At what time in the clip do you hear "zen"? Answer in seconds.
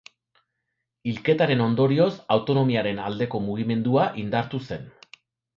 4.71-4.93